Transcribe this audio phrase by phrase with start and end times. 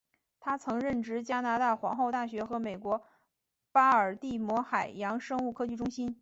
[0.39, 3.05] 他曾任职加拿大皇后大学和美国
[3.71, 6.17] 巴尔的摩海洋生物科技中心。